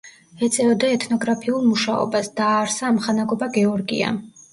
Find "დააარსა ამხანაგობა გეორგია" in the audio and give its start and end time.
2.39-4.09